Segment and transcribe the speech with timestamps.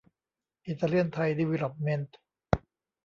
[0.65, 2.17] อิตาเลียนไทย ดีเวล๊อปเมนต์